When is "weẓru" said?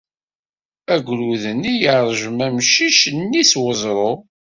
3.61-4.11